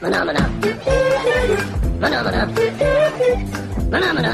Maná, 0.00 0.24
maná. 0.24 0.50
Maná, 1.98 2.22
maná. 2.22 2.42
Maná, 3.90 4.12
maná. 4.14 4.32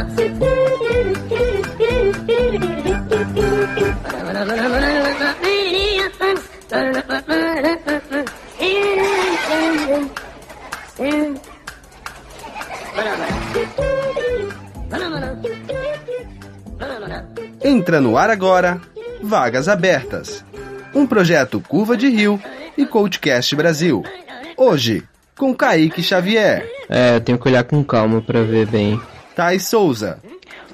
Entra 17.63 18.01
no 18.01 18.19
ar 18.19 18.31
agora, 18.31 18.81
Vagas 19.23 19.69
Abertas. 19.69 20.45
Um 20.95 21.07
projeto 21.07 21.61
Curva 21.61 21.97
de 21.97 22.09
Rio 22.09 22.41
e 22.77 22.85
Coachcast 22.85 23.55
Brasil. 23.55 24.03
Hoje, 24.57 25.03
com 25.37 25.55
Kaique 25.55 26.03
Xavier, 26.03 26.69
É, 26.89 27.17
eu 27.17 27.21
tenho 27.21 27.39
que 27.39 27.49
olhar 27.49 27.65
com 27.65 27.83
calma 27.85 28.21
pra 28.21 28.43
ver 28.43 28.67
bem. 28.67 29.01
Thais 29.35 29.67
Souza, 29.67 30.19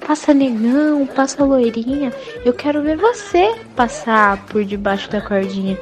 Passa 0.05 0.33
negão, 0.33 1.05
passa 1.05 1.43
loirinha. 1.43 2.11
Eu 2.43 2.53
quero 2.53 2.81
ver 2.81 2.97
você 2.97 3.55
passar 3.75 4.45
por 4.47 4.65
debaixo 4.65 5.09
da 5.09 5.21
cordinha. 5.21 5.77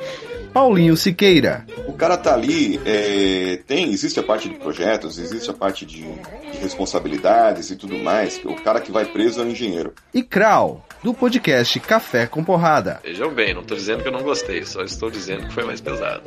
Paulinho 0.53 0.97
Siqueira, 0.97 1.63
O 1.87 1.93
cara 1.93 2.17
tá 2.17 2.33
ali, 2.33 2.81
é, 2.83 3.59
tem, 3.67 3.91
existe 3.91 4.19
a 4.19 4.23
parte 4.23 4.49
de 4.49 4.55
projetos, 4.55 5.19
existe 5.19 5.49
a 5.49 5.53
parte 5.53 5.85
de, 5.85 6.01
de 6.01 6.57
responsabilidades 6.59 7.69
e 7.69 7.75
tudo 7.75 7.97
mais. 7.99 8.41
O 8.43 8.55
cara 8.55 8.81
que 8.81 8.91
vai 8.91 9.05
preso 9.05 9.41
é 9.41 9.43
o 9.45 9.49
engenheiro. 9.49 9.93
e 10.13 10.23
Krau, 10.23 10.85
do 11.03 11.13
podcast 11.13 11.79
Café 11.79 12.25
com 12.25 12.43
Porrada. 12.43 12.99
Vejam 13.03 13.31
bem, 13.33 13.53
não 13.53 13.63
tô 13.63 13.75
dizendo 13.75 14.01
que 14.01 14.07
eu 14.09 14.13
não 14.13 14.23
gostei, 14.23 14.65
só 14.65 14.81
estou 14.81 15.09
dizendo 15.11 15.47
que 15.47 15.53
foi 15.53 15.63
mais 15.63 15.79
pesado. 15.79 16.23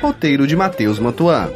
Roteiro 0.00 0.46
de 0.46 0.56
Matheus 0.56 0.98
Mantuan. 0.98 1.50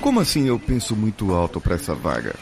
Como 0.00 0.20
assim 0.20 0.46
eu 0.48 0.58
penso 0.58 0.96
muito 0.96 1.32
alto 1.32 1.60
pra 1.60 1.74
essa 1.76 1.94
vaga? 1.94 2.34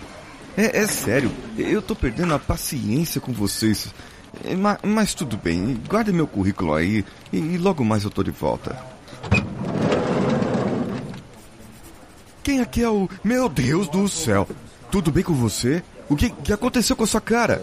É, 0.57 0.79
é 0.81 0.87
sério, 0.87 1.31
eu 1.57 1.81
tô 1.83 1.95
perdendo 1.95 2.35
a 2.35 2.39
paciência 2.39 3.21
com 3.21 3.33
vocês. 3.33 3.93
É, 4.45 4.55
ma- 4.55 4.79
Mas, 4.83 5.15
tudo 5.15 5.37
bem, 5.37 5.79
guarde 5.89 6.13
meu 6.13 6.27
currículo 6.27 6.75
aí 6.75 7.05
e, 7.33 7.39
e 7.39 7.59
logo 7.59 7.85
mais 7.85 8.05
eu 8.05 8.11
tô 8.11 8.23
de 8.23 8.31
volta. 8.31 8.77
Quem 12.43 12.61
aqui 12.61 12.83
é 12.83 12.89
o. 12.89 13.09
Meu 13.23 13.49
Deus 13.49 13.89
do 13.89 14.09
céu! 14.09 14.49
Tudo 14.91 15.13
bem 15.13 15.23
com 15.23 15.35
você? 15.35 15.83
O 16.09 16.17
que, 16.17 16.31
que 16.31 16.53
aconteceu 16.53 16.97
com 16.97 17.05
a 17.05 17.07
sua 17.07 17.21
cara? 17.21 17.63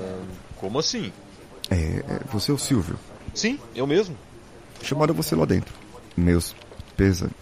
Como 0.57 0.79
assim? 0.79 1.11
É, 1.69 1.75
é, 1.75 2.19
você 2.31 2.51
é 2.51 2.53
o 2.53 2.57
Silvio. 2.57 2.97
Sim, 3.37 3.59
eu 3.75 3.85
mesmo. 3.85 4.17
Chamaram 4.81 5.13
você 5.13 5.35
lá 5.35 5.45
dentro. 5.45 5.71
Meus 6.17 6.55
pêsames. 6.95 7.35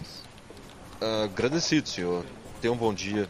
Agradecido, 1.24 1.88
senhor. 1.88 2.22
Tenha 2.60 2.70
um 2.70 2.76
bom 2.76 2.92
dia. 2.92 3.26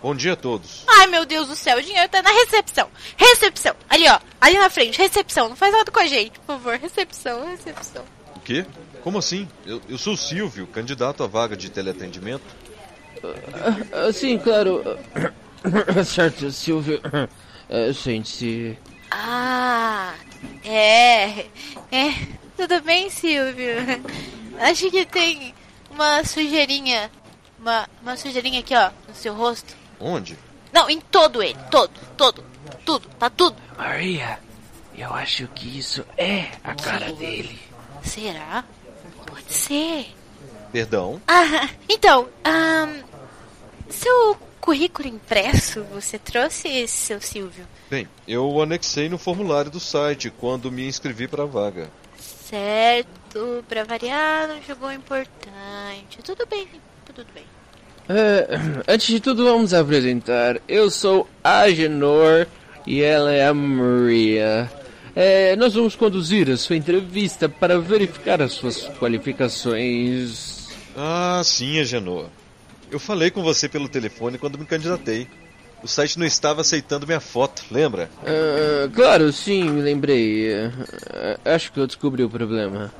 Bom 0.00 0.14
dia 0.14 0.32
a 0.32 0.36
todos. 0.36 0.84
Ai, 0.88 1.06
meu 1.08 1.26
Deus 1.26 1.48
do 1.48 1.54
céu, 1.54 1.76
o 1.76 1.82
dinheiro 1.82 2.08
tá 2.08 2.22
na 2.22 2.30
recepção. 2.30 2.88
Recepção. 3.14 3.76
Ali, 3.90 4.08
ó. 4.08 4.18
Ali 4.40 4.56
na 4.56 4.70
frente, 4.70 4.96
recepção. 4.96 5.50
Não 5.50 5.56
faz 5.56 5.70
nada 5.70 5.90
com 5.90 6.00
a 6.00 6.06
gente, 6.06 6.38
por 6.40 6.46
favor. 6.46 6.78
Recepção, 6.78 7.46
recepção. 7.46 8.04
O 8.36 8.40
quê? 8.40 8.64
Como 9.02 9.18
assim? 9.18 9.46
Eu, 9.66 9.82
eu 9.86 9.98
sou 9.98 10.14
o 10.14 10.16
Silvio, 10.16 10.66
candidato 10.66 11.22
à 11.22 11.26
vaga 11.26 11.54
de 11.54 11.68
teleatendimento. 11.68 12.44
Ah, 13.92 14.10
sim, 14.14 14.38
claro. 14.38 14.82
certo, 16.06 16.50
Silvio. 16.50 17.02
Ah, 17.68 17.92
Sente-se. 17.92 18.78
Ah, 19.10 20.14
é. 20.64 21.46
É. 21.90 22.12
Tudo 22.56 22.80
bem, 22.82 23.10
Silvio? 23.10 23.76
Acho 24.60 24.90
que 24.90 25.04
tem 25.06 25.54
uma 25.90 26.24
sujeirinha. 26.24 27.10
Uma, 27.58 27.88
uma 28.02 28.16
sujeirinha 28.16 28.60
aqui, 28.60 28.74
ó, 28.74 28.90
no 29.08 29.14
seu 29.14 29.34
rosto. 29.34 29.74
Onde? 29.98 30.38
Não, 30.72 30.88
em 30.88 31.00
todo 31.00 31.42
ele. 31.42 31.58
Todo, 31.70 31.90
todo. 32.16 32.44
Tudo, 32.84 33.08
tá 33.18 33.28
tudo. 33.30 33.56
Maria, 33.76 34.38
eu 34.96 35.12
acho 35.12 35.46
que 35.48 35.78
isso 35.78 36.04
é 36.16 36.48
a 36.62 36.74
cara 36.74 37.12
dele. 37.12 37.58
Será? 38.02 38.64
Pode 39.26 39.52
ser. 39.52 40.14
Perdão? 40.72 41.20
Ah, 41.26 41.68
então, 41.88 42.28
ahn, 42.44 43.02
seu 43.88 44.36
currículo 44.60 45.08
impresso 45.08 45.84
você 45.92 46.18
trouxe, 46.18 46.86
seu 46.88 47.20
Silvio? 47.20 47.66
Bem, 47.90 48.08
eu 48.26 48.60
anexei 48.60 49.08
no 49.08 49.18
formulário 49.18 49.70
do 49.70 49.80
site 49.80 50.30
quando 50.30 50.72
me 50.72 50.86
inscrevi 50.86 51.28
para 51.28 51.44
a 51.44 51.46
vaga. 51.46 51.90
Certo, 52.18 53.64
pra 53.68 53.84
variar, 53.84 54.48
não 54.48 54.62
jogou 54.62 54.92
importante. 54.92 56.18
Tudo 56.24 56.46
bem, 56.46 56.68
tudo 57.04 57.26
bem. 57.34 57.44
É, 58.08 58.48
antes 58.86 59.06
de 59.06 59.20
tudo, 59.20 59.44
vamos 59.44 59.74
apresentar. 59.74 60.60
Eu 60.68 60.90
sou 60.90 61.28
Agenor 61.42 62.46
e 62.86 63.02
ela 63.02 63.32
é 63.32 63.46
a 63.46 63.54
Maria. 63.54 64.70
É, 65.14 65.56
nós 65.56 65.74
vamos 65.74 65.96
conduzir 65.96 66.50
a 66.50 66.56
sua 66.56 66.76
entrevista 66.76 67.48
para 67.48 67.80
verificar 67.80 68.42
as 68.42 68.52
suas 68.52 68.86
qualificações. 68.98 70.68
Ah, 70.96 71.40
sim, 71.44 71.80
Agenor. 71.80 72.26
Eu 72.90 72.98
falei 73.00 73.30
com 73.30 73.42
você 73.42 73.68
pelo 73.68 73.88
telefone 73.88 74.38
quando 74.38 74.58
me 74.58 74.64
candidatei. 74.64 75.28
O 75.82 75.88
site 75.88 76.18
não 76.18 76.26
estava 76.26 76.62
aceitando 76.62 77.06
minha 77.06 77.20
foto, 77.20 77.64
lembra? 77.70 78.10
Ah, 78.24 78.88
claro, 78.92 79.32
sim, 79.32 79.68
me 79.70 79.82
lembrei. 79.82 80.54
Ah, 80.54 81.38
acho 81.54 81.72
que 81.72 81.78
eu 81.78 81.86
descobri 81.86 82.22
o 82.22 82.30
problema. 82.30 82.92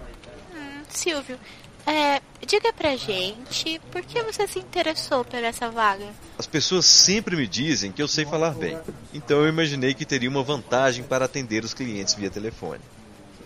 Hum, 0.55 0.83
Silvio, 0.89 1.39
é, 1.87 2.21
diga 2.47 2.73
pra 2.73 2.97
gente 2.97 3.81
por 3.91 4.03
que 4.03 4.23
você 4.23 4.47
se 4.47 4.59
interessou 4.59 5.25
por 5.25 5.43
essa 5.43 5.71
vaga? 5.71 6.07
As 6.39 6.47
pessoas 6.47 6.85
sempre 6.85 7.37
me 7.37 7.47
dizem 7.47 7.93
que 7.93 8.03
eu 8.03 8.09
sei 8.09 8.27
falar 8.27 8.51
bem. 8.51 8.77
Então 9.15 9.39
eu 9.39 9.49
imaginei 9.49 9.95
que 9.95 10.05
teria 10.05 10.29
uma 10.29 10.43
vantagem 10.43 11.05
para 11.05 11.25
atender 11.25 11.65
os 11.65 11.73
clientes 11.73 12.15
via 12.15 12.29
telefone. 12.31 12.81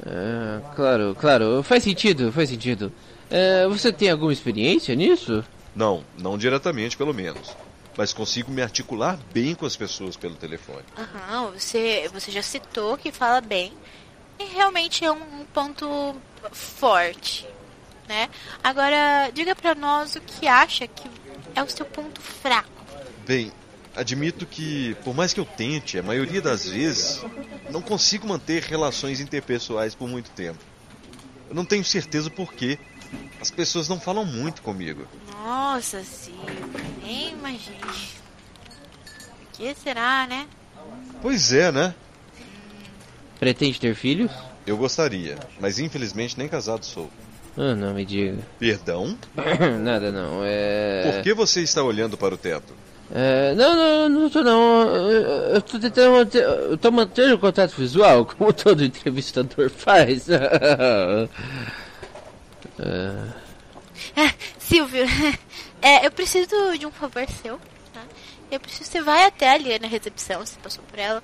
Ah, 0.05 0.61
claro, 0.75 1.15
claro, 1.19 1.63
faz 1.63 1.85
sentido, 1.85 2.33
faz 2.33 2.49
sentido. 2.49 2.93
É, 3.31 3.69
você 3.69 3.93
tem 3.93 4.11
alguma 4.11 4.33
experiência 4.33 4.95
nisso? 4.95 5.45
Não, 5.75 6.05
não 6.19 6.37
diretamente 6.37 6.97
pelo 6.97 7.15
menos. 7.15 7.55
Mas 7.97 8.13
consigo 8.13 8.51
me 8.51 8.63
articular 8.63 9.19
bem 9.33 9.55
com 9.55 9.67
as 9.67 9.77
pessoas 9.77 10.17
pelo 10.17 10.35
telefone. 10.35 10.85
Aham, 10.97 11.51
você, 11.53 12.09
você 12.13 12.31
já 12.31 12.43
citou 12.43 12.97
que 12.97 13.13
fala 13.13 13.41
bem. 13.41 13.73
E 14.39 14.45
realmente 14.45 15.05
é 15.05 15.13
um 15.13 15.45
ponto 15.53 16.15
forte, 16.53 17.47
né? 18.09 18.31
Agora, 18.65 19.31
diga 19.35 19.55
pra 19.55 19.75
nós 19.75 20.17
o 20.17 20.21
que 20.21 20.49
acha 20.49 20.87
que 20.87 21.09
é 21.55 21.63
o 21.63 21.69
seu 21.69 21.85
ponto 21.85 22.21
fraco. 22.21 22.71
Bem, 23.27 23.53
admito 23.95 24.47
que, 24.47 24.97
por 25.05 25.15
mais 25.15 25.33
que 25.35 25.41
eu 25.41 25.45
tente, 25.45 25.99
a 25.99 26.03
maioria 26.03 26.41
das 26.41 26.67
vezes 26.67 27.23
não 27.71 27.83
consigo 27.83 28.27
manter 28.27 28.63
relações 28.63 29.21
interpessoais 29.21 29.95
por 29.95 30.09
muito 30.09 30.31
tempo. 30.31 30.59
Eu 31.49 31.55
não 31.55 31.65
tenho 31.65 31.85
certeza 31.85 32.31
por 32.31 32.55
quê. 32.55 32.79
As 33.41 33.51
pessoas 33.51 33.89
não 33.89 33.99
falam 33.99 34.25
muito 34.25 34.63
comigo. 34.63 35.07
Nossa, 35.43 36.03
Silvio, 36.05 36.45
nem 37.03 37.31
imagine. 37.33 37.79
O 39.43 39.57
que 39.57 39.75
será, 39.75 40.27
né? 40.27 40.47
Pois 41.23 41.53
é, 41.53 41.73
né? 41.73 41.95
Pretende 43.39 43.81
ter 43.81 43.95
filhos? 43.95 44.31
Eu 44.67 44.77
gostaria, 44.77 45.39
mas 45.59 45.79
infelizmente 45.79 46.39
nem 46.39 46.49
casado 46.49 46.85
sou. 46.85 47.11
Ah, 47.57 47.75
não 47.75 47.95
me 47.95 48.05
diga. 48.05 48.39
Perdão? 48.59 49.17
Nada 49.81 50.13
não, 50.13 50.43
é... 50.45 51.13
Por 51.13 51.23
que 51.23 51.35
você 51.35 51.63
está 51.63 51.83
olhando 51.83 52.17
para 52.17 52.35
o 52.35 52.39
teto? 52.39 52.75
É, 53.13 53.55
não, 53.57 53.75
não, 53.75 54.09
não 54.09 54.31
tô 54.31 54.43
não. 54.43 54.83
Eu, 54.85 55.55
eu 55.55 55.63
tô 55.63 55.81
tentando 55.81 56.13
manter. 56.13 56.45
Eu 56.45 56.79
tô 56.79 56.93
mantendo 56.93 57.35
o 57.35 57.39
contato 57.39 57.75
visual, 57.77 58.25
como 58.39 58.53
todo 58.53 58.85
entrevistador 58.85 59.69
faz. 59.69 60.27
Ah, 64.17 64.33
Silvio, 64.59 65.05
é, 65.83 66.07
eu 66.07 66.11
preciso 66.11 66.79
de 66.79 66.87
um 66.87 66.91
favor 66.91 67.27
seu. 67.29 67.59
Tá? 67.93 68.03
Eu 68.51 68.61
preciso 68.61 68.85
que 68.85 68.99
você 68.99 69.03
vai 69.03 69.25
até 69.25 69.51
ali 69.51 69.79
na 69.79 69.89
recepção, 69.89 70.41
você 70.41 70.57
passou 70.63 70.83
por 70.85 70.99
ela. 70.99 71.23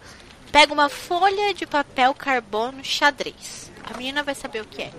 Pega 0.52 0.72
uma 0.72 0.88
folha 0.88 1.52
de 1.54 1.66
papel 1.66 2.14
carbono 2.14 2.84
xadrez. 2.84 3.70
A 3.84 3.96
menina 3.96 4.22
vai 4.22 4.34
saber 4.34 4.62
o 4.62 4.66
que 4.66 4.82
é. 4.82 4.90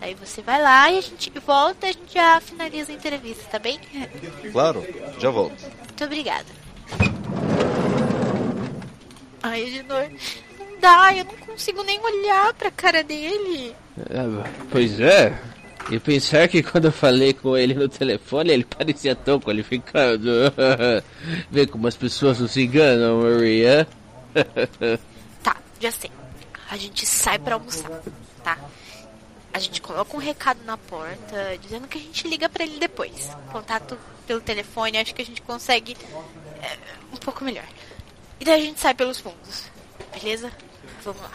Aí 0.00 0.14
você 0.14 0.42
vai 0.42 0.60
lá 0.60 0.90
e 0.90 0.98
a 0.98 1.00
gente 1.00 1.30
volta 1.38 1.86
e 1.86 1.90
a 1.90 1.92
gente 1.92 2.14
já 2.14 2.40
finaliza 2.40 2.92
a 2.92 2.94
entrevista, 2.94 3.44
tá 3.50 3.58
bem? 3.58 3.80
Claro, 4.52 4.86
já 5.18 5.30
volto. 5.30 5.62
Muito 5.62 6.04
obrigada. 6.04 6.46
Ai, 9.42 9.62
Ednor, 9.62 10.10
não 10.58 10.80
dá, 10.80 11.14
eu 11.14 11.24
não 11.24 11.36
consigo 11.36 11.82
nem 11.82 11.98
olhar 12.00 12.52
pra 12.54 12.70
cara 12.70 13.02
dele. 13.02 13.74
Ah, 14.10 14.48
pois 14.70 15.00
é. 15.00 15.38
E 15.90 16.00
pensar 16.00 16.48
que 16.48 16.62
quando 16.62 16.86
eu 16.86 16.92
falei 16.92 17.32
com 17.32 17.56
ele 17.56 17.74
no 17.74 17.88
telefone, 17.88 18.50
ele 18.50 18.64
parecia 18.64 19.14
tão 19.14 19.40
qualificado. 19.40 20.28
Vê 21.50 21.66
como 21.66 21.86
as 21.86 21.96
pessoas 21.96 22.40
nos 22.40 22.56
enganam, 22.56 23.22
Maria. 23.22 23.86
Tá, 25.42 25.56
já 25.80 25.92
sei. 25.92 26.10
A 26.68 26.76
gente 26.76 27.06
sai 27.06 27.38
pra 27.38 27.54
almoçar, 27.54 28.02
tá? 28.42 28.58
A 29.54 29.58
gente 29.60 29.80
coloca 29.80 30.14
um 30.16 30.20
recado 30.20 30.58
na 30.66 30.76
porta 30.76 31.56
dizendo 31.62 31.86
que 31.86 31.96
a 31.96 32.00
gente 32.00 32.28
liga 32.28 32.48
pra 32.48 32.64
ele 32.64 32.78
depois. 32.78 33.30
Contato 33.50 33.96
pelo 34.26 34.40
telefone, 34.40 34.98
acho 34.98 35.14
que 35.14 35.22
a 35.22 35.24
gente 35.24 35.40
consegue 35.40 35.96
é, 36.62 36.76
um 37.12 37.16
pouco 37.16 37.44
melhor. 37.44 37.64
E 38.40 38.44
daí 38.44 38.60
a 38.60 38.64
gente 38.64 38.80
sai 38.80 38.92
pelos 38.92 39.20
fundos. 39.20 39.70
Beleza? 40.12 40.52
Vamos 41.04 41.22
lá. 41.22 41.30